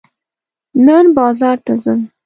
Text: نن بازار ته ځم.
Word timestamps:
نن 0.85 1.05
بازار 1.17 1.57
ته 1.65 1.73
ځم. 1.83 1.99